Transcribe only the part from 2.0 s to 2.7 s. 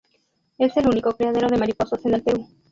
en el Perú.